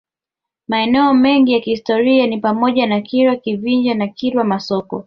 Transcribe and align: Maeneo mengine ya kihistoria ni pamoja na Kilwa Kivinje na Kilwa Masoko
Maeneo 0.67 1.13
mengine 1.13 1.53
ya 1.53 1.59
kihistoria 1.63 2.27
ni 2.27 2.37
pamoja 2.37 2.85
na 2.87 3.01
Kilwa 3.01 3.35
Kivinje 3.35 3.93
na 3.93 4.07
Kilwa 4.07 4.43
Masoko 4.43 4.99